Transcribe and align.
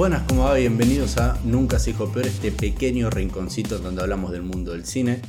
Buenas, 0.00 0.22
¿cómo 0.22 0.44
va? 0.44 0.54
Bienvenidos 0.54 1.18
a 1.18 1.38
Nunca 1.44 1.78
se 1.78 1.90
dijo 1.90 2.10
peor, 2.10 2.26
este 2.26 2.50
pequeño 2.50 3.10
rinconcito 3.10 3.78
donde 3.80 4.00
hablamos 4.00 4.32
del 4.32 4.40
mundo 4.40 4.72
del 4.72 4.86
cine 4.86 5.20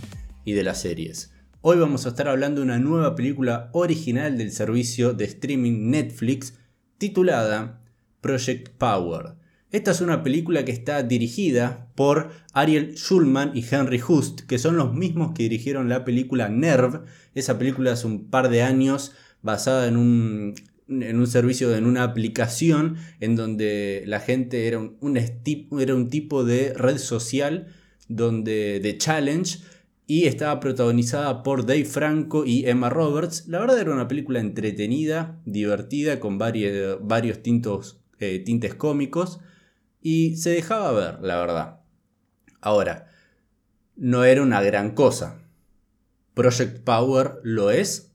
y 0.46 0.54
de 0.54 0.64
las 0.64 0.80
series. 0.80 1.34
Hoy 1.60 1.78
vamos 1.78 2.06
a 2.06 2.10
estar 2.10 2.30
hablando 2.30 2.62
de 2.62 2.68
una 2.68 2.80
nueva 2.80 3.14
película 3.14 3.70
original 3.74 4.38
del 4.38 4.54
servicio 4.54 5.12
de 5.12 5.26
streaming 5.26 5.90
Netflix 5.90 6.58
titulada 6.98 7.82
Project 8.22 8.70
Power. 8.78 9.36
Esta 9.72 9.92
es 9.92 10.00
una 10.00 10.24
película 10.24 10.64
que 10.64 10.72
está 10.72 11.04
dirigida 11.04 11.90
por 11.96 12.32
Ariel 12.54 12.96
Schulman 12.96 13.52
y 13.54 13.66
Henry 13.70 14.02
Hust, 14.02 14.44
que 14.44 14.58
son 14.58 14.78
los 14.78 14.94
mismos 14.94 15.34
que 15.34 15.44
dirigieron 15.44 15.90
la 15.90 16.06
película 16.06 16.48
Nerve. 16.48 17.02
Esa 17.36 17.60
película 17.60 17.92
hace 17.92 18.08
un 18.08 18.30
par 18.30 18.48
de 18.48 18.64
años 18.64 19.12
basada 19.42 19.88
en 19.88 19.98
un, 19.98 20.54
en 20.92 21.20
un 21.20 21.28
servicio, 21.28 21.76
en 21.76 21.86
una 21.86 22.04
aplicación 22.04 22.98
en 23.20 23.36
donde 23.36 24.04
la 24.06 24.20
gente 24.20 24.68
era 24.68 24.80
un, 24.80 25.18
era 25.80 25.96
un 25.96 26.10
tipo 26.10 26.44
de 26.44 26.74
red 26.74 26.98
social 26.98 27.68
donde, 28.08 28.80
de 28.80 28.98
challenge 28.98 29.60
y 30.06 30.26
estaba 30.26 30.60
protagonizada 30.60 31.42
por 31.42 31.66
Dave 31.66 31.86
Franco 31.86 32.46
y 32.46 32.68
Emma 32.68 32.90
Roberts. 32.90 33.48
La 33.48 33.60
verdad 33.60 33.80
era 33.80 33.94
una 33.94 34.10
película 34.10 34.42
entretenida, 34.42 35.40
divertida, 35.46 36.20
con 36.20 36.38
varios, 36.38 37.00
varios 37.02 37.42
tintos, 37.42 38.02
eh, 38.20 38.40
tintes 38.40 38.76
cómicos 38.76 39.40
y 40.02 40.36
se 40.36 40.50
dejaba 40.50 40.92
ver, 40.92 41.20
la 41.22 41.38
verdad. 41.38 41.80
Ahora, 42.60 43.08
no 43.96 44.26
era 44.26 44.42
una 44.42 44.62
gran 44.62 44.92
cosa. 44.92 45.40
Project 46.34 46.84
Power 46.84 47.40
lo 47.44 47.72
es 47.72 48.11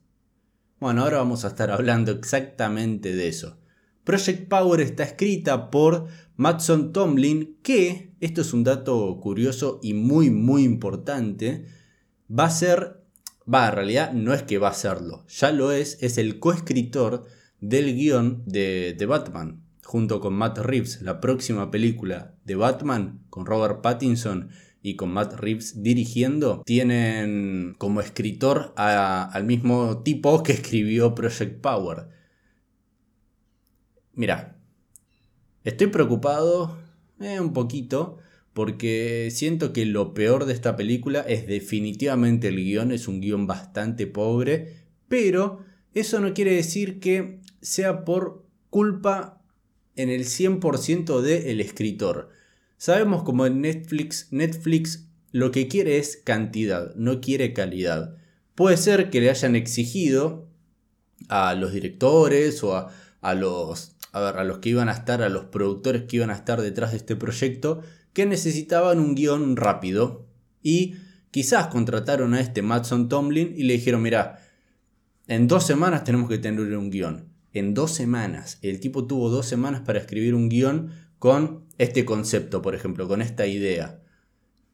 bueno, 0.79 1.03
ahora 1.03 1.17
vamos 1.17 1.43
a 1.43 1.49
estar 1.49 1.71
hablando 1.71 2.11
exactamente 2.11 3.15
de 3.15 3.27
eso. 3.27 3.57
Project 4.03 4.47
Power 4.47 4.79
está 4.79 5.03
escrita 5.03 5.69
por 5.69 6.07
Matson 6.35 6.93
Tomlin, 6.93 7.57
que, 7.61 8.13
esto 8.19 8.41
es 8.41 8.53
un 8.53 8.63
dato 8.63 9.19
curioso 9.19 9.79
y 9.81 9.93
muy 9.93 10.29
muy 10.29 10.63
importante, 10.63 11.65
va 12.31 12.45
a 12.45 12.51
ser, 12.51 13.01
va, 13.51 13.67
en 13.67 13.75
realidad 13.75 14.13
no 14.13 14.33
es 14.33 14.43
que 14.43 14.59
va 14.59 14.69
a 14.69 14.73
serlo, 14.73 15.25
ya 15.27 15.51
lo 15.51 15.71
es, 15.71 15.97
es 16.01 16.17
el 16.17 16.39
coescritor 16.39 17.25
del 17.59 17.95
guion 17.95 18.43
de, 18.45 18.95
de 18.97 19.05
Batman, 19.05 19.63
junto 19.83 20.21
con 20.21 20.35
Matt 20.35 20.59
Reeves, 20.59 21.01
la 21.01 21.19
próxima 21.19 21.71
película 21.71 22.35
de 22.45 22.55
Batman, 22.55 23.25
con 23.29 23.45
Robert 23.45 23.81
Pattinson 23.81 24.49
y 24.87 24.95
con 24.95 25.11
Matt 25.11 25.33
Reeves 25.33 25.83
dirigiendo, 25.83 26.63
tienen 26.65 27.75
como 27.77 27.99
escritor 27.99 28.73
al 28.77 29.43
mismo 29.43 30.01
tipo 30.01 30.43
que 30.43 30.53
escribió 30.53 31.13
Project 31.13 31.59
Power. 31.59 32.07
Mira, 34.13 34.57
estoy 35.65 35.87
preocupado 35.87 36.77
eh, 37.19 37.41
un 37.41 37.51
poquito 37.51 38.19
porque 38.53 39.27
siento 39.29 39.73
que 39.73 39.85
lo 39.85 40.13
peor 40.13 40.45
de 40.45 40.53
esta 40.53 40.77
película 40.77 41.19
es 41.19 41.47
definitivamente 41.47 42.47
el 42.47 42.55
guion, 42.55 42.93
es 42.93 43.09
un 43.09 43.19
guion 43.19 43.45
bastante 43.45 44.07
pobre, 44.07 44.85
pero 45.09 45.65
eso 45.93 46.21
no 46.21 46.33
quiere 46.33 46.55
decir 46.55 47.01
que 47.01 47.41
sea 47.61 48.05
por 48.05 48.45
culpa 48.69 49.43
en 49.97 50.09
el 50.09 50.23
100% 50.23 51.19
del 51.19 51.59
escritor. 51.59 52.36
Sabemos 52.77 53.23
como 53.23 53.45
en 53.45 53.61
Netflix, 53.61 54.27
Netflix 54.31 55.07
lo 55.31 55.51
que 55.51 55.67
quiere 55.67 55.97
es 55.97 56.17
cantidad, 56.23 56.95
no 56.95 57.21
quiere 57.21 57.53
calidad. 57.53 58.15
Puede 58.55 58.77
ser 58.77 59.09
que 59.09 59.19
le 59.19 59.29
hayan 59.29 59.55
exigido 59.55 60.47
a 61.27 61.55
los 61.55 61.73
directores 61.73 62.63
o 62.63 62.75
a, 62.75 63.33
los, 63.33 63.95
a, 64.11 64.43
los 64.43 64.59
que 64.59 64.69
iban 64.69 64.89
a 64.89 64.93
estar, 64.93 65.21
a 65.21 65.29
los 65.29 65.45
productores 65.45 66.03
que 66.03 66.17
iban 66.17 66.29
a 66.29 66.35
estar 66.35 66.61
detrás 66.61 66.91
de 66.91 66.97
este 66.97 67.15
proyecto, 67.15 67.81
que 68.13 68.25
necesitaban 68.25 68.99
un 68.99 69.15
guion 69.15 69.57
rápido. 69.57 70.25
Y 70.61 70.95
quizás 71.31 71.67
contrataron 71.67 72.33
a 72.33 72.41
este 72.41 72.61
Matson 72.61 73.09
Tomlin 73.09 73.53
y 73.55 73.63
le 73.63 73.73
dijeron, 73.73 74.01
mira, 74.01 74.39
en 75.27 75.47
dos 75.47 75.65
semanas 75.65 76.03
tenemos 76.03 76.29
que 76.29 76.37
tener 76.37 76.77
un 76.77 76.89
guion. 76.89 77.29
En 77.53 77.73
dos 77.73 77.91
semanas. 77.91 78.59
El 78.61 78.79
tipo 78.79 79.07
tuvo 79.07 79.29
dos 79.29 79.47
semanas 79.47 79.81
para 79.81 79.99
escribir 79.99 80.35
un 80.35 80.47
guion 80.47 80.91
con 81.19 81.65
este 81.77 82.05
concepto, 82.05 82.61
por 82.61 82.75
ejemplo, 82.75 83.07
con 83.07 83.21
esta 83.21 83.47
idea. 83.47 84.01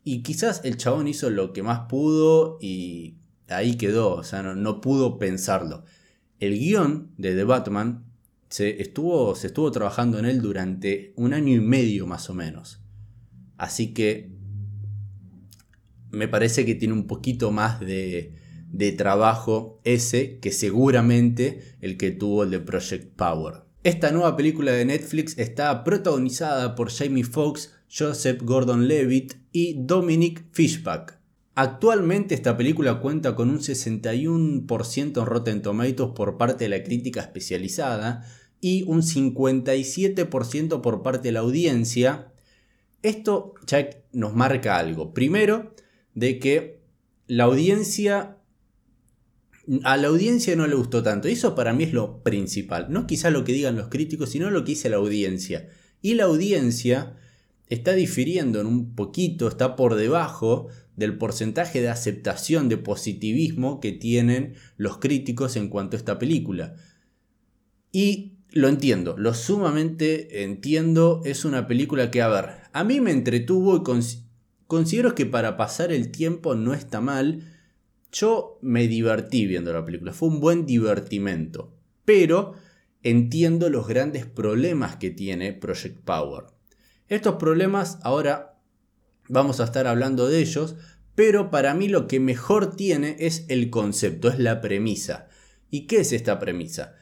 Y 0.03 0.23
quizás 0.23 0.61
el 0.63 0.77
chabón 0.77 1.07
hizo 1.07 1.29
lo 1.29 1.53
que 1.53 1.63
más 1.63 1.87
pudo 1.89 2.57
y 2.61 3.17
ahí 3.47 3.75
quedó, 3.75 4.15
o 4.15 4.23
sea, 4.23 4.43
no, 4.43 4.81
pudo 4.81 5.17
pensarlo. 5.17 5.85
El 6.39 6.57
guion 6.57 7.11
de 7.17 7.35
The 7.35 7.43
Batman 7.45 8.05
se 8.49 8.81
estuvo, 8.81 9.35
se 9.35 9.47
estuvo 9.47 9.71
trabajando 9.71 10.19
en 10.19 10.25
él 10.25 10.41
durante 10.41 11.13
un 11.15 11.33
año 11.33 11.55
y 11.55 11.59
medio 11.61 12.05
más 12.05 12.29
o 12.29 12.33
menos. 12.33 12.81
Así 13.57 13.93
que 13.93 14.31
me 16.11 16.27
parece 16.27 16.65
que 16.65 16.75
tiene 16.75 16.93
un 16.93 17.07
poquito 17.07 17.51
más 17.51 17.79
de, 17.79 18.35
de 18.69 18.91
trabajo 18.91 19.79
ese 19.83 20.39
que 20.39 20.51
seguramente 20.51 21.77
el 21.79 21.97
que 21.97 22.11
tuvo 22.11 22.43
el 22.43 22.51
de 22.51 22.59
Project 22.59 23.15
Power. 23.15 23.63
Esta 23.83 24.11
nueva 24.11 24.37
película 24.37 24.71
de 24.71 24.85
Netflix 24.85 25.37
está 25.37 25.83
protagonizada 25.83 26.73
por 26.73 26.89
Jamie 26.89 27.25
Foxx, 27.25 27.73
Joseph 27.93 28.41
Gordon-Levitt 28.41 29.33
y 29.51 29.75
Dominic 29.77 30.45
Fishback. 30.51 31.19
Actualmente 31.53 32.33
esta 32.33 32.55
película 32.55 33.01
cuenta 33.01 33.35
con 33.35 33.49
un 33.49 33.59
61% 33.59 35.19
en 35.19 35.25
Rotten 35.25 35.61
Tomatoes 35.61 36.13
por 36.15 36.37
parte 36.37 36.63
de 36.63 36.69
la 36.69 36.81
crítica 36.81 37.19
especializada 37.19 38.25
y 38.61 38.83
un 38.83 39.01
57% 39.01 40.79
por 40.79 41.03
parte 41.03 41.27
de 41.27 41.31
la 41.33 41.41
audiencia. 41.41 42.31
Esto 43.01 43.53
ya 43.67 43.89
nos 44.13 44.33
marca 44.33 44.77
algo. 44.77 45.13
Primero, 45.13 45.75
de 46.15 46.39
que 46.39 46.79
la 47.27 47.43
audiencia 47.43 48.37
a 49.83 49.97
la 49.97 50.07
audiencia 50.07 50.55
no 50.55 50.67
le 50.67 50.75
gustó 50.75 51.03
tanto. 51.03 51.27
Eso 51.27 51.55
para 51.55 51.73
mí 51.73 51.85
es 51.85 51.93
lo 51.93 52.21
principal. 52.21 52.87
No 52.89 53.07
quizá 53.07 53.29
lo 53.29 53.43
que 53.43 53.53
digan 53.53 53.77
los 53.77 53.87
críticos, 53.87 54.29
sino 54.29 54.49
lo 54.49 54.63
que 54.63 54.71
dice 54.71 54.89
la 54.89 54.97
audiencia. 54.97 55.69
Y 56.01 56.15
la 56.15 56.25
audiencia 56.25 57.15
está 57.69 57.93
difiriendo 57.93 58.59
en 58.59 58.67
un 58.67 58.93
poquito, 58.93 59.47
está 59.47 59.75
por 59.75 59.95
debajo 59.95 60.67
del 60.95 61.17
porcentaje 61.17 61.81
de 61.81 61.89
aceptación, 61.89 62.69
de 62.69 62.77
positivismo 62.77 63.79
que 63.79 63.93
tienen 63.93 64.55
los 64.77 64.97
críticos 64.97 65.55
en 65.55 65.69
cuanto 65.69 65.95
a 65.95 65.99
esta 65.99 66.19
película. 66.19 66.75
Y 67.91 68.33
lo 68.49 68.67
entiendo, 68.67 69.15
lo 69.17 69.33
sumamente 69.33 70.43
entiendo. 70.43 71.21
Es 71.23 71.45
una 71.45 71.67
película 71.67 72.11
que, 72.11 72.21
a 72.21 72.27
ver, 72.27 72.49
a 72.73 72.83
mí 72.83 72.99
me 72.99 73.11
entretuvo 73.11 73.77
y 73.77 74.11
considero 74.67 75.15
que 75.15 75.25
para 75.25 75.55
pasar 75.55 75.91
el 75.91 76.11
tiempo 76.11 76.53
no 76.53 76.73
está 76.73 76.99
mal 76.99 77.52
yo 78.13 78.59
me 78.61 78.87
divertí 78.87 79.45
viendo 79.47 79.73
la 79.73 79.83
película, 79.83 80.13
fue 80.13 80.29
un 80.29 80.39
buen 80.39 80.65
divertimento, 80.65 81.75
pero 82.05 82.53
entiendo 83.01 83.69
los 83.69 83.87
grandes 83.87 84.25
problemas 84.25 84.95
que 84.95 85.09
tiene 85.09 85.51
Project 85.51 85.99
Power. 86.05 86.45
Estos 87.07 87.35
problemas 87.35 87.97
ahora 88.03 88.59
vamos 89.27 89.59
a 89.59 89.65
estar 89.65 89.87
hablando 89.87 90.29
de 90.29 90.39
ellos, 90.39 90.75
pero 91.15 91.49
para 91.49 91.73
mí 91.73 91.89
lo 91.89 92.07
que 92.07 92.19
mejor 92.19 92.75
tiene 92.75 93.17
es 93.19 93.45
el 93.49 93.69
concepto, 93.69 94.29
es 94.29 94.39
la 94.39 94.61
premisa. 94.61 95.27
¿Y 95.69 95.87
qué 95.87 95.97
es 96.01 96.13
esta 96.13 96.39
premisa? 96.39 96.95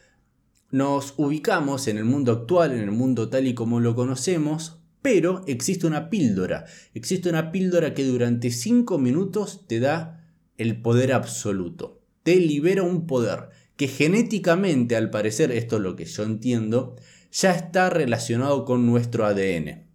Nos 0.71 1.13
ubicamos 1.17 1.87
en 1.87 1.97
el 1.97 2.05
mundo 2.05 2.31
actual, 2.31 2.71
en 2.71 2.79
el 2.79 2.91
mundo 2.91 3.29
tal 3.29 3.47
y 3.47 3.53
como 3.53 3.81
lo 3.81 3.95
conocemos, 3.95 4.79
pero 5.01 5.43
existe 5.47 5.87
una 5.87 6.09
píldora. 6.09 6.65
Existe 6.93 7.29
una 7.29 7.51
píldora 7.51 7.93
que 7.93 8.05
durante 8.05 8.49
5 8.49 8.97
minutos 8.97 9.67
te 9.67 9.81
da 9.81 10.20
el 10.61 10.81
poder 10.81 11.11
absoluto. 11.11 12.01
Te 12.23 12.35
libera 12.35 12.83
un 12.83 13.07
poder 13.07 13.49
que 13.75 13.87
genéticamente, 13.87 14.95
al 14.95 15.09
parecer, 15.09 15.51
esto 15.51 15.77
es 15.77 15.81
lo 15.81 15.95
que 15.95 16.05
yo 16.05 16.23
entiendo, 16.23 16.95
ya 17.31 17.55
está 17.55 17.89
relacionado 17.89 18.63
con 18.63 18.85
nuestro 18.85 19.25
ADN. 19.25 19.87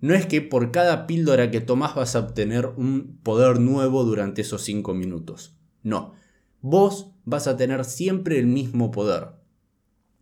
No 0.00 0.14
es 0.14 0.26
que 0.26 0.42
por 0.42 0.72
cada 0.72 1.06
píldora 1.06 1.50
que 1.50 1.60
tomas 1.60 1.94
vas 1.94 2.16
a 2.16 2.18
obtener 2.18 2.66
un 2.76 3.18
poder 3.22 3.60
nuevo 3.60 4.04
durante 4.04 4.42
esos 4.42 4.62
5 4.62 4.92
minutos. 4.94 5.56
No, 5.82 6.12
vos 6.60 7.12
vas 7.24 7.46
a 7.46 7.56
tener 7.56 7.84
siempre 7.84 8.38
el 8.38 8.46
mismo 8.46 8.90
poder. 8.90 9.28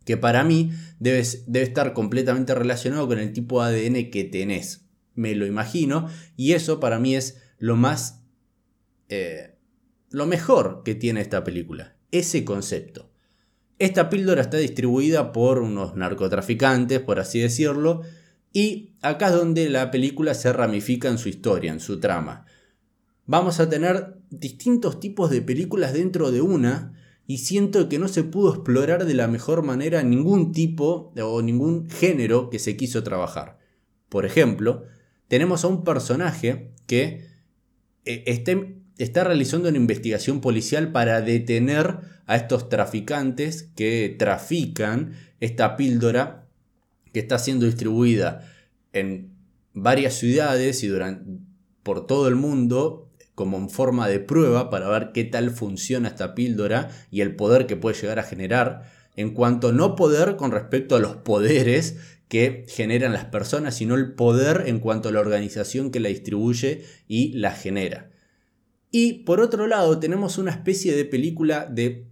Que 0.04 0.16
para 0.16 0.44
mí 0.44 0.70
debe, 0.98 1.26
debe 1.46 1.66
estar 1.66 1.92
completamente 1.92 2.54
relacionado 2.54 3.08
con 3.08 3.18
el 3.18 3.32
tipo 3.32 3.64
de 3.64 3.86
ADN 3.86 4.10
que 4.10 4.24
tenés. 4.24 4.86
Me 5.14 5.34
lo 5.34 5.46
imagino. 5.46 6.08
Y 6.36 6.52
eso 6.52 6.78
para 6.78 6.98
mí 6.98 7.16
es 7.16 7.42
lo 7.58 7.76
más 7.76 8.19
eh, 9.10 9.58
lo 10.10 10.26
mejor 10.26 10.82
que 10.84 10.94
tiene 10.94 11.20
esta 11.20 11.44
película, 11.44 11.96
ese 12.10 12.44
concepto. 12.44 13.10
Esta 13.78 14.08
píldora 14.08 14.42
está 14.42 14.56
distribuida 14.56 15.32
por 15.32 15.58
unos 15.58 15.96
narcotraficantes, 15.96 17.00
por 17.00 17.20
así 17.20 17.40
decirlo, 17.40 18.02
y 18.52 18.94
acá 19.02 19.28
es 19.28 19.34
donde 19.34 19.68
la 19.68 19.90
película 19.90 20.34
se 20.34 20.52
ramifica 20.52 21.08
en 21.08 21.18
su 21.18 21.28
historia, 21.28 21.72
en 21.72 21.80
su 21.80 22.00
trama. 22.00 22.46
Vamos 23.26 23.60
a 23.60 23.68
tener 23.68 24.16
distintos 24.30 25.00
tipos 25.00 25.30
de 25.30 25.42
películas 25.42 25.92
dentro 25.92 26.30
de 26.30 26.40
una, 26.40 26.94
y 27.26 27.38
siento 27.38 27.88
que 27.88 28.00
no 28.00 28.08
se 28.08 28.24
pudo 28.24 28.52
explorar 28.52 29.04
de 29.04 29.14
la 29.14 29.28
mejor 29.28 29.62
manera 29.62 30.02
ningún 30.02 30.50
tipo 30.50 31.12
o 31.22 31.42
ningún 31.42 31.88
género 31.88 32.50
que 32.50 32.58
se 32.58 32.76
quiso 32.76 33.04
trabajar. 33.04 33.58
Por 34.08 34.26
ejemplo, 34.26 34.84
tenemos 35.28 35.64
a 35.64 35.68
un 35.68 35.84
personaje 35.84 36.72
que 36.88 37.28
eh, 38.04 38.24
está 38.26 38.52
realizando 39.24 39.68
una 39.68 39.78
investigación 39.78 40.40
policial 40.40 40.92
para 40.92 41.22
detener 41.22 41.98
a 42.26 42.36
estos 42.36 42.68
traficantes 42.68 43.70
que 43.74 44.14
trafican 44.18 45.12
esta 45.40 45.76
píldora 45.76 46.46
que 47.12 47.20
está 47.20 47.38
siendo 47.38 47.66
distribuida 47.66 48.48
en 48.92 49.32
varias 49.72 50.14
ciudades 50.14 50.82
y 50.82 50.88
durante, 50.88 51.40
por 51.82 52.06
todo 52.06 52.28
el 52.28 52.36
mundo 52.36 53.10
como 53.34 53.56
en 53.56 53.70
forma 53.70 54.06
de 54.08 54.20
prueba 54.20 54.68
para 54.68 54.88
ver 54.88 55.12
qué 55.12 55.24
tal 55.24 55.50
funciona 55.50 56.08
esta 56.08 56.34
píldora 56.34 56.90
y 57.10 57.22
el 57.22 57.34
poder 57.36 57.66
que 57.66 57.76
puede 57.76 57.98
llegar 57.98 58.18
a 58.18 58.24
generar 58.24 58.90
en 59.16 59.30
cuanto 59.30 59.72
no 59.72 59.96
poder 59.96 60.36
con 60.36 60.50
respecto 60.50 60.96
a 60.96 61.00
los 61.00 61.16
poderes 61.16 61.96
que 62.28 62.64
generan 62.68 63.12
las 63.12 63.24
personas, 63.24 63.74
sino 63.74 63.96
el 63.96 64.12
poder 64.12 64.64
en 64.66 64.78
cuanto 64.78 65.08
a 65.08 65.12
la 65.12 65.20
organización 65.20 65.90
que 65.90 66.00
la 66.00 66.10
distribuye 66.10 66.84
y 67.08 67.32
la 67.32 67.50
genera. 67.50 68.10
Y 68.90 69.24
por 69.24 69.40
otro 69.40 69.66
lado 69.66 69.98
tenemos 69.98 70.38
una 70.38 70.50
especie 70.50 70.94
de 70.96 71.04
película 71.04 71.66
de 71.66 72.06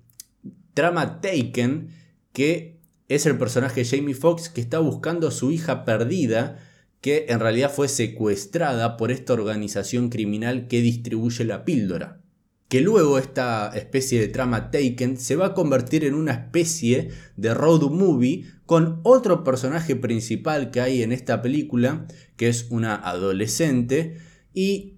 trama 0.75 1.21
Taken 1.21 1.89
que 2.33 2.79
es 3.09 3.27
el 3.27 3.37
personaje 3.39 3.85
Jamie 3.85 4.15
Foxx 4.15 4.49
que 4.49 4.61
está 4.61 4.79
buscando 4.79 5.29
a 5.29 5.33
su 5.33 5.51
hija 5.51 5.85
perdida 5.85 6.59
que 7.01 7.27
en 7.29 7.41
realidad 7.41 7.73
fue 7.73 7.89
secuestrada 7.89 8.97
por 8.97 9.11
esta 9.11 9.33
organización 9.33 10.09
criminal 10.09 10.69
que 10.69 10.83
distribuye 10.83 11.45
la 11.45 11.65
píldora. 11.65 12.21
Que 12.69 12.81
luego 12.81 13.19
esta 13.19 13.73
especie 13.75 14.21
de 14.21 14.29
trama 14.29 14.71
Taken 14.71 15.17
se 15.17 15.37
va 15.37 15.47
a 15.47 15.55
convertir 15.55 16.05
en 16.05 16.15
una 16.15 16.33
especie 16.33 17.09
de 17.37 17.55
road 17.55 17.91
movie 17.91 18.45
con 18.67 19.01
otro 19.05 19.43
personaje 19.43 19.97
principal 19.97 20.71
que 20.71 20.81
hay 20.81 21.03
en 21.03 21.13
esta 21.13 21.41
película, 21.41 22.07
que 22.37 22.49
es 22.49 22.67
una 22.69 22.95
adolescente, 22.95 24.19
y 24.53 24.98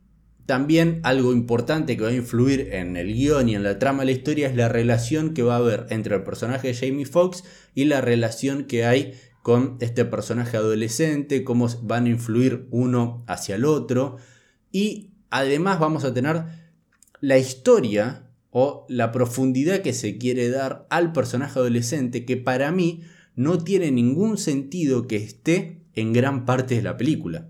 también 0.50 0.98
algo 1.04 1.32
importante 1.32 1.96
que 1.96 2.02
va 2.02 2.08
a 2.08 2.12
influir 2.12 2.70
en 2.72 2.96
el 2.96 3.14
guion 3.14 3.48
y 3.48 3.54
en 3.54 3.62
la 3.62 3.78
trama 3.78 4.00
de 4.00 4.06
la 4.06 4.10
historia 4.10 4.48
es 4.48 4.56
la 4.56 4.68
relación 4.68 5.32
que 5.32 5.44
va 5.44 5.54
a 5.54 5.58
haber 5.58 5.86
entre 5.90 6.16
el 6.16 6.24
personaje 6.24 6.66
de 6.66 6.74
Jamie 6.74 7.06
Foxx 7.06 7.44
y 7.72 7.84
la 7.84 8.00
relación 8.00 8.64
que 8.64 8.84
hay 8.84 9.14
con 9.44 9.76
este 9.78 10.04
personaje 10.04 10.56
adolescente, 10.56 11.44
cómo 11.44 11.68
van 11.82 12.06
a 12.06 12.08
influir 12.08 12.66
uno 12.72 13.22
hacia 13.28 13.54
el 13.54 13.64
otro. 13.64 14.16
Y 14.72 15.12
además 15.30 15.78
vamos 15.78 16.02
a 16.02 16.12
tener 16.12 16.42
la 17.20 17.38
historia 17.38 18.28
o 18.50 18.86
la 18.88 19.12
profundidad 19.12 19.82
que 19.82 19.92
se 19.92 20.18
quiere 20.18 20.50
dar 20.50 20.84
al 20.90 21.12
personaje 21.12 21.60
adolescente 21.60 22.24
que 22.24 22.36
para 22.36 22.72
mí 22.72 23.02
no 23.36 23.58
tiene 23.58 23.92
ningún 23.92 24.36
sentido 24.36 25.06
que 25.06 25.14
esté 25.14 25.84
en 25.94 26.12
gran 26.12 26.44
parte 26.44 26.74
de 26.74 26.82
la 26.82 26.96
película. 26.96 27.46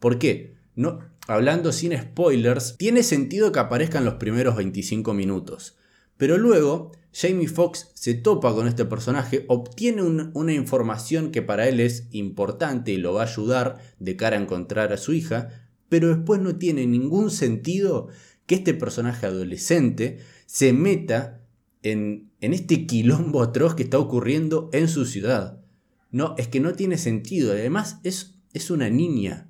¿Por 0.00 0.18
qué? 0.18 0.56
No, 0.74 1.09
hablando 1.30 1.70
sin 1.70 1.96
spoilers, 1.96 2.76
tiene 2.76 3.04
sentido 3.04 3.52
que 3.52 3.60
aparezca 3.60 3.98
en 3.98 4.04
los 4.04 4.14
primeros 4.14 4.56
25 4.56 5.14
minutos. 5.14 5.76
Pero 6.16 6.38
luego 6.38 6.90
Jamie 7.12 7.46
Foxx 7.46 7.92
se 7.94 8.14
topa 8.14 8.52
con 8.52 8.66
este 8.66 8.84
personaje, 8.84 9.44
obtiene 9.46 10.02
una 10.02 10.52
información 10.52 11.30
que 11.30 11.40
para 11.40 11.68
él 11.68 11.78
es 11.78 12.08
importante 12.10 12.90
y 12.90 12.96
lo 12.96 13.14
va 13.14 13.22
a 13.22 13.26
ayudar 13.26 13.78
de 14.00 14.16
cara 14.16 14.36
a 14.36 14.40
encontrar 14.40 14.92
a 14.92 14.96
su 14.96 15.12
hija, 15.12 15.68
pero 15.88 16.08
después 16.08 16.40
no 16.40 16.56
tiene 16.56 16.84
ningún 16.88 17.30
sentido 17.30 18.08
que 18.46 18.56
este 18.56 18.74
personaje 18.74 19.26
adolescente 19.26 20.18
se 20.46 20.72
meta 20.72 21.42
en, 21.84 22.32
en 22.40 22.54
este 22.54 22.86
quilombo 22.86 23.40
atroz 23.40 23.76
que 23.76 23.84
está 23.84 24.00
ocurriendo 24.00 24.68
en 24.72 24.88
su 24.88 25.06
ciudad. 25.06 25.60
No, 26.10 26.34
es 26.38 26.48
que 26.48 26.58
no 26.58 26.72
tiene 26.72 26.98
sentido. 26.98 27.52
Además, 27.52 28.00
es, 28.02 28.40
es 28.52 28.72
una 28.72 28.90
niña. 28.90 29.49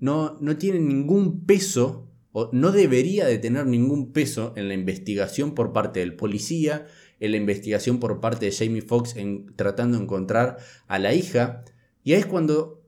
No, 0.00 0.38
no 0.40 0.56
tiene 0.56 0.80
ningún 0.80 1.44
peso 1.44 2.10
no 2.52 2.70
debería 2.70 3.26
de 3.26 3.38
tener 3.38 3.66
ningún 3.66 4.12
peso 4.12 4.52
en 4.56 4.68
la 4.68 4.74
investigación 4.74 5.54
por 5.54 5.72
parte 5.72 6.00
del 6.00 6.14
policía, 6.14 6.86
en 7.18 7.32
la 7.32 7.36
investigación 7.36 7.98
por 7.98 8.20
parte 8.20 8.46
de 8.46 8.52
Jamie 8.52 8.82
Foxx 8.82 9.16
en 9.16 9.54
tratando 9.56 9.96
de 9.96 10.04
encontrar 10.04 10.58
a 10.86 10.98
la 10.98 11.12
hija. 11.12 11.64
Y 12.04 12.12
ahí 12.12 12.20
es 12.20 12.26
cuando 12.26 12.84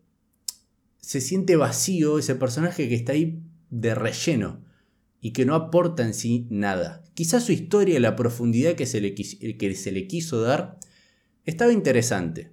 se 0.99 1.20
siente 1.20 1.56
vacío 1.56 2.19
ese 2.19 2.37
personaje 2.37 2.88
que 2.88 2.94
está 2.94 3.12
ahí 3.12 3.43
de 3.70 3.94
relleno 3.94 4.65
y 5.20 5.32
que 5.32 5.44
no 5.44 5.55
aporta 5.55 6.05
en 6.05 6.15
sí 6.15 6.47
nada. 6.49 7.03
Quizás 7.15 7.44
su 7.44 7.53
historia 7.53 7.97
y 7.97 8.00
la 8.00 8.17
profundidad 8.17 8.75
que 8.75 8.87
se 8.87 9.00
le, 9.00 9.15
que 9.15 9.75
se 9.75 9.93
le 9.93 10.06
quiso 10.06 10.41
dar 10.41 10.79
estaba 11.44 11.73
interesante, 11.73 12.53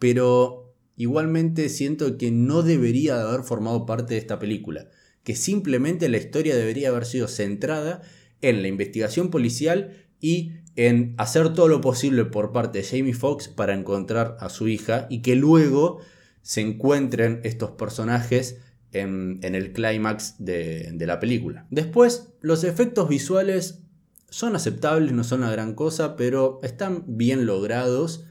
pero 0.00 0.59
igualmente 1.02 1.68
siento 1.68 2.18
que 2.18 2.30
no 2.30 2.62
debería 2.62 3.16
de 3.16 3.22
haber 3.22 3.42
formado 3.42 3.86
parte 3.86 4.14
de 4.14 4.20
esta 4.20 4.38
película 4.38 4.88
que 5.24 5.36
simplemente 5.36 6.08
la 6.08 6.16
historia 6.16 6.56
debería 6.56 6.88
haber 6.88 7.04
sido 7.04 7.28
centrada 7.28 8.02
en 8.40 8.62
la 8.62 8.68
investigación 8.68 9.30
policial 9.30 9.92
y 10.20 10.52
en 10.76 11.14
hacer 11.18 11.52
todo 11.52 11.68
lo 11.68 11.80
posible 11.80 12.24
por 12.24 12.52
parte 12.52 12.78
de 12.78 12.84
Jamie 12.84 13.14
Foxx 13.14 13.48
para 13.48 13.74
encontrar 13.74 14.36
a 14.40 14.48
su 14.48 14.68
hija 14.68 15.06
y 15.10 15.20
que 15.20 15.36
luego 15.36 16.00
se 16.42 16.62
encuentren 16.62 17.40
estos 17.44 17.72
personajes 17.72 18.58
en, 18.92 19.40
el 19.42 19.72
clímax 19.72 20.36
de, 20.38 20.90
de 20.92 21.06
la 21.06 21.20
película. 21.20 21.66
Después, 21.70 22.32
los 22.40 22.64
efectos 22.64 23.08
visuales 23.08 23.82
son 24.30 24.56
aceptables, 24.56 25.12
no 25.12 25.22
son 25.22 25.40
una 25.40 25.52
gran 25.52 25.74
cosa, 25.74 26.16
pero 26.16 26.60
están 26.62 27.04
bien 27.06 27.46
logrados, 27.46 28.24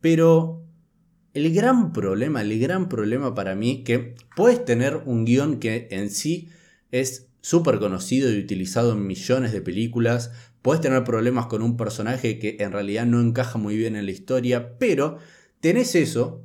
pero 0.00 0.67
el 1.38 1.54
gran 1.54 1.92
problema, 1.92 2.42
el 2.42 2.58
gran 2.58 2.88
problema 2.88 3.34
para 3.34 3.54
mí, 3.54 3.84
que 3.84 4.16
puedes 4.34 4.64
tener 4.64 5.02
un 5.06 5.24
guion 5.24 5.60
que 5.60 5.86
en 5.90 6.10
sí 6.10 6.48
es 6.90 7.28
súper 7.40 7.78
conocido 7.78 8.32
y 8.32 8.38
utilizado 8.38 8.92
en 8.92 9.06
millones 9.06 9.52
de 9.52 9.60
películas, 9.60 10.32
puedes 10.62 10.80
tener 10.80 11.04
problemas 11.04 11.46
con 11.46 11.62
un 11.62 11.76
personaje 11.76 12.38
que 12.38 12.56
en 12.58 12.72
realidad 12.72 13.06
no 13.06 13.20
encaja 13.20 13.56
muy 13.56 13.76
bien 13.76 13.94
en 13.94 14.06
la 14.06 14.10
historia, 14.10 14.78
pero 14.78 15.18
tenés 15.60 15.94
eso 15.94 16.44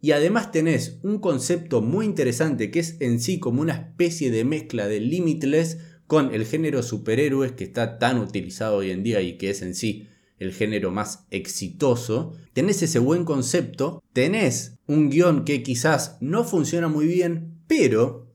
y 0.00 0.12
además 0.12 0.50
tenés 0.50 0.98
un 1.02 1.18
concepto 1.18 1.82
muy 1.82 2.06
interesante 2.06 2.70
que 2.70 2.80
es 2.80 2.96
en 3.00 3.20
sí 3.20 3.38
como 3.38 3.60
una 3.60 3.74
especie 3.74 4.30
de 4.30 4.44
mezcla 4.44 4.88
de 4.88 5.00
Limitless 5.00 5.78
con 6.06 6.34
el 6.34 6.46
género 6.46 6.82
superhéroes 6.82 7.52
que 7.52 7.64
está 7.64 7.98
tan 7.98 8.18
utilizado 8.18 8.78
hoy 8.78 8.90
en 8.90 9.02
día 9.02 9.20
y 9.20 9.36
que 9.36 9.50
es 9.50 9.60
en 9.60 9.74
sí 9.74 10.08
el 10.40 10.52
género 10.52 10.90
más 10.90 11.26
exitoso, 11.30 12.32
tenés 12.52 12.82
ese 12.82 12.98
buen 12.98 13.24
concepto, 13.24 14.02
tenés 14.12 14.78
un 14.86 15.10
guion 15.10 15.44
que 15.44 15.62
quizás 15.62 16.16
no 16.20 16.44
funciona 16.44 16.88
muy 16.88 17.06
bien, 17.06 17.60
pero 17.68 18.26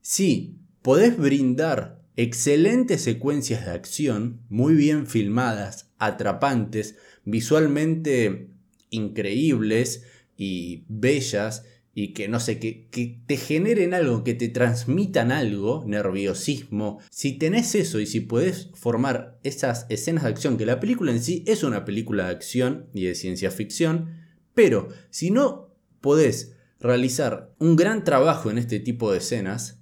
si 0.00 0.56
podés 0.80 1.18
brindar 1.18 2.00
excelentes 2.16 3.02
secuencias 3.02 3.66
de 3.66 3.72
acción, 3.72 4.40
muy 4.48 4.74
bien 4.74 5.06
filmadas, 5.06 5.90
atrapantes, 5.98 6.96
visualmente 7.24 8.48
increíbles 8.90 10.04
y 10.36 10.84
bellas, 10.88 11.64
y 11.94 12.14
que 12.14 12.28
no 12.28 12.40
sé, 12.40 12.58
que, 12.58 12.88
que, 12.88 13.20
te 13.26 13.36
generen 13.36 13.92
algo, 13.92 14.24
que 14.24 14.34
te 14.34 14.48
transmitan 14.48 15.30
algo, 15.30 15.84
nerviosismo, 15.86 17.00
si 17.10 17.38
tenés 17.38 17.74
eso 17.74 18.00
y 18.00 18.06
si 18.06 18.20
podés 18.20 18.70
formar 18.74 19.38
esas 19.42 19.86
escenas 19.90 20.24
de 20.24 20.30
acción, 20.30 20.56
que 20.56 20.64
la 20.64 20.80
película 20.80 21.12
en 21.12 21.22
sí 21.22 21.44
es 21.46 21.62
una 21.62 21.84
película 21.84 22.24
de 22.24 22.30
acción 22.30 22.86
y 22.94 23.04
de 23.04 23.14
ciencia 23.14 23.50
ficción, 23.50 24.22
pero 24.54 24.88
si 25.10 25.30
no 25.30 25.74
podés 26.00 26.54
realizar 26.80 27.54
un 27.58 27.76
gran 27.76 28.04
trabajo 28.04 28.50
en 28.50 28.58
este 28.58 28.80
tipo 28.80 29.12
de 29.12 29.18
escenas 29.18 29.80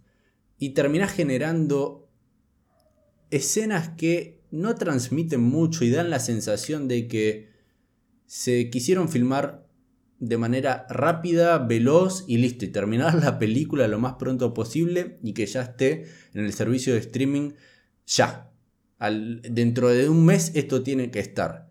y 0.59 0.71
terminás 0.71 1.13
generando 1.13 2.09
escenas 3.31 3.91
que 3.97 4.41
no 4.51 4.75
transmiten 4.75 5.41
mucho 5.41 5.85
y 5.85 5.91
dan 5.91 6.11
la 6.11 6.19
sensación 6.19 6.89
de 6.89 7.09
que 7.09 7.51
se 8.27 8.69
quisieron 8.69 9.09
filmar 9.09 9.67
de 10.21 10.37
manera 10.37 10.87
rápida, 10.89 11.59
veloz 11.59 12.25
y 12.29 12.37
listo. 12.37 12.65
Y 12.65 12.69
terminar 12.69 13.15
la 13.15 13.39
película 13.39 13.89
lo 13.89 13.99
más 13.99 14.15
pronto 14.15 14.55
posible 14.55 15.19
y 15.23 15.33
que 15.33 15.47
ya 15.47 15.63
esté 15.63 16.07
en 16.35 16.45
el 16.45 16.53
servicio 16.53 16.93
de 16.93 17.01
streaming 17.01 17.53
ya. 18.07 18.51
Dentro 19.01 19.89
de 19.89 20.09
un 20.09 20.27
mes 20.27 20.53
esto 20.55 20.83
tiene 20.83 21.11
que 21.11 21.21
estar. 21.21 21.71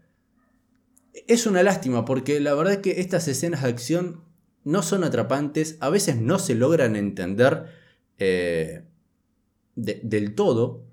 Es 1.28 1.46
una 1.46 1.62
lástima 1.62 2.06
porque 2.06 2.40
la 2.40 2.56
verdad 2.56 2.74
es 2.74 2.80
que 2.80 3.00
estas 3.02 3.28
escenas 3.28 3.62
de 3.64 3.70
acción 3.70 4.24
no 4.64 4.82
son 4.82 5.04
atrapantes, 5.04 5.78
a 5.80 5.90
veces 5.90 6.18
no 6.18 6.40
se 6.40 6.56
logran 6.56 6.96
entender 6.96 7.68
eh, 8.18 8.84
del 9.76 10.36
todo, 10.36 10.86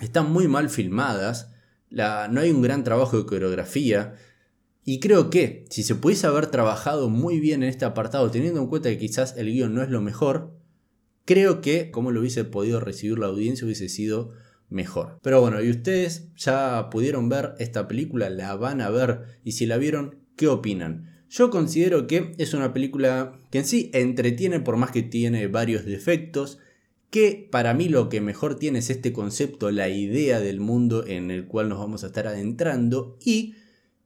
están 0.00 0.30
muy 0.30 0.46
mal 0.46 0.68
filmadas, 0.68 1.50
no 1.90 2.40
hay 2.40 2.50
un 2.50 2.62
gran 2.62 2.84
trabajo 2.84 3.16
de 3.16 3.26
coreografía, 3.26 4.14
y 4.88 5.00
creo 5.00 5.30
que 5.30 5.64
si 5.68 5.82
se 5.82 5.96
pudiese 5.96 6.28
haber 6.28 6.46
trabajado 6.46 7.10
muy 7.10 7.40
bien 7.40 7.64
en 7.64 7.68
este 7.68 7.84
apartado, 7.84 8.30
teniendo 8.30 8.60
en 8.60 8.68
cuenta 8.68 8.88
que 8.88 8.98
quizás 8.98 9.34
el 9.36 9.52
guion 9.52 9.74
no 9.74 9.82
es 9.82 9.90
lo 9.90 10.00
mejor, 10.00 10.54
creo 11.24 11.60
que 11.60 11.90
como 11.90 12.12
lo 12.12 12.20
hubiese 12.20 12.44
podido 12.44 12.78
recibir 12.78 13.18
la 13.18 13.26
audiencia 13.26 13.64
hubiese 13.64 13.88
sido 13.88 14.30
mejor. 14.68 15.18
Pero 15.22 15.40
bueno, 15.40 15.60
y 15.60 15.70
ustedes 15.70 16.28
ya 16.36 16.88
pudieron 16.88 17.28
ver 17.28 17.54
esta 17.58 17.88
película, 17.88 18.30
la 18.30 18.54
van 18.54 18.80
a 18.80 18.88
ver 18.88 19.22
y 19.42 19.52
si 19.52 19.66
la 19.66 19.76
vieron, 19.76 20.20
¿qué 20.36 20.46
opinan? 20.46 21.10
Yo 21.28 21.50
considero 21.50 22.06
que 22.06 22.36
es 22.38 22.54
una 22.54 22.72
película 22.72 23.40
que 23.50 23.58
en 23.58 23.64
sí 23.64 23.90
entretiene 23.92 24.60
por 24.60 24.76
más 24.76 24.92
que 24.92 25.02
tiene 25.02 25.48
varios 25.48 25.84
defectos, 25.84 26.60
que 27.10 27.48
para 27.50 27.74
mí 27.74 27.88
lo 27.88 28.08
que 28.08 28.20
mejor 28.20 28.54
tiene 28.54 28.78
es 28.78 28.90
este 28.90 29.12
concepto, 29.12 29.72
la 29.72 29.88
idea 29.88 30.38
del 30.38 30.60
mundo 30.60 31.04
en 31.04 31.32
el 31.32 31.46
cual 31.48 31.68
nos 31.68 31.80
vamos 31.80 32.04
a 32.04 32.06
estar 32.06 32.28
adentrando 32.28 33.18
y 33.24 33.56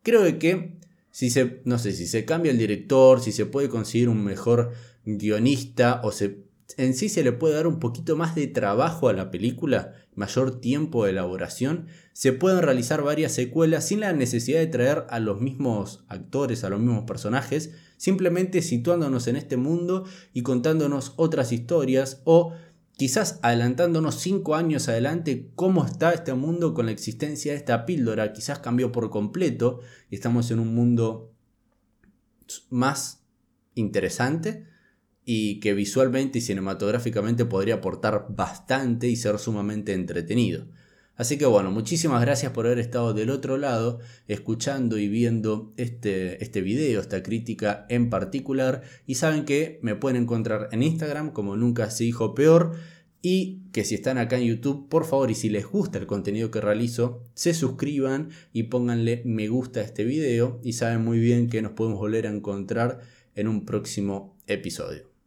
creo 0.03 0.39
que 0.39 0.79
si 1.11 1.31
se, 1.31 1.61
no 1.65 1.79
sé, 1.79 1.93
si 1.93 2.07
se 2.07 2.25
cambia 2.25 2.53
el 2.53 2.59
director, 2.59 3.21
si 3.21 3.33
se 3.33 3.47
puede 3.47 3.69
conseguir 3.69 4.09
un 4.09 4.25
mejor 4.25 4.73
guionista 5.05 6.01
o 6.05 6.13
se, 6.13 6.45
en 6.77 6.95
sí 6.95 7.09
se 7.09 7.25
le 7.25 7.33
puede 7.33 7.55
dar 7.55 7.67
un 7.67 7.81
poquito 7.81 8.17
más 8.17 8.35
de 8.35 8.47
trabajo 8.47 9.09
a 9.09 9.13
la 9.13 9.31
película, 9.31 9.95
mayor 10.15 10.61
tiempo 10.61 11.05
de 11.05 11.11
elaboración, 11.11 11.87
se 12.13 12.33
pueden 12.33 12.63
realizar 12.63 13.03
varias 13.03 13.33
secuelas 13.33 13.89
sin 13.89 14.01
la 14.01 14.13
necesidad 14.13 14.61
de 14.61 14.67
traer 14.67 15.05
a 15.11 15.19
los 15.19 15.41
mismos 15.41 16.05
actores, 16.09 16.65
a 16.65 16.71
los 16.71 16.81
mismos 16.81 17.05
personajes, 17.05 17.73
simplemente 17.97 18.63
situándonos 18.63 19.27
en 19.27 19.37
este 19.37 19.57
mundo 19.57 20.05
y 20.33 20.43
contándonos 20.43 21.15
otras 21.17 21.53
historias 21.53 22.23
o 22.25 22.53
quizás 23.01 23.41
adelantándonos 23.41 24.17
cinco 24.17 24.57
años 24.57 24.91
adelante 24.91 25.53
cómo 25.55 25.87
está 25.87 26.13
este 26.13 26.35
mundo 26.35 26.75
con 26.75 26.85
la 26.85 26.93
existencia 26.93 27.53
de 27.53 27.57
esta 27.57 27.87
píldora, 27.87 28.35
quizás 28.35 28.59
cambió 28.59 28.93
por 28.93 29.09
completo 29.09 29.81
y 30.11 30.17
estamos 30.17 30.51
en 30.51 30.59
un 30.59 30.75
mundo 30.75 31.33
más 32.69 33.25
interesante 33.75 34.67
y 35.25 35.61
que 35.61 35.73
visualmente 35.73 36.41
y 36.41 36.43
cinematográficamente 36.43 37.47
podría 37.47 37.77
aportar 37.77 38.27
bastante 38.29 39.09
y 39.09 39.17
ser 39.17 39.39
sumamente 39.39 39.95
entretenido. 39.95 40.67
Así 41.21 41.37
que 41.37 41.45
bueno, 41.45 41.71
muchísimas 41.71 42.23
gracias 42.23 42.51
por 42.53 42.65
haber 42.65 42.79
estado 42.79 43.13
del 43.13 43.29
otro 43.29 43.59
lado, 43.59 43.99
escuchando 44.27 44.97
y 44.97 45.07
viendo 45.07 45.75
este, 45.77 46.43
este 46.43 46.63
video, 46.63 46.99
esta 46.99 47.23
crítica 47.23 47.85
en 47.91 48.09
particular. 48.09 48.85
Y 49.07 49.17
saben 49.17 49.45
que 49.45 49.79
me 49.83 49.95
pueden 49.95 50.23
encontrar 50.23 50.71
en 50.73 50.83
Instagram 50.83 51.33
como 51.33 51.57
nunca 51.57 51.91
se 51.91 52.05
dijo 52.05 52.35
peor. 52.35 52.73
Y 53.21 53.65
que 53.71 53.85
si 53.85 53.97
están 53.97 54.17
acá 54.17 54.39
en 54.39 54.45
YouTube, 54.45 54.89
por 54.89 55.05
favor, 55.05 55.31
y 55.31 55.35
si 55.35 55.51
les 55.51 55.67
gusta 55.67 55.99
el 55.99 56.07
contenido 56.07 56.51
que 56.51 56.63
realizo, 56.63 57.23
se 57.35 57.53
suscriban 57.53 58.31
y 58.55 58.63
pónganle 58.63 59.21
me 59.27 59.47
gusta 59.49 59.81
a 59.81 59.83
este 59.83 60.05
video. 60.05 60.59
Y 60.65 60.73
saben 60.73 61.05
muy 61.05 61.19
bien 61.19 61.51
que 61.51 61.61
nos 61.61 61.73
podemos 61.73 61.99
volver 61.99 62.27
a 62.27 62.31
encontrar 62.31 63.01
en 63.35 63.47
un 63.47 63.67
próximo 63.67 64.39
episodio. 64.47 65.10